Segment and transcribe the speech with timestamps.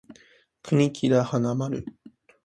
[0.63, 1.85] 国木田花丸